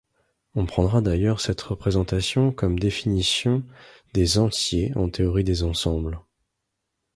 On 0.55 0.65
prendra 0.65 0.99
d'ailleurs 0.99 1.39
cette 1.41 1.61
représentation 1.61 2.51
comme 2.51 2.79
définition 2.79 3.61
des 4.15 4.39
entiers 4.39 4.91
en 4.95 5.11
théorie 5.11 5.43
des 5.43 5.61
ensembles. 5.61 6.19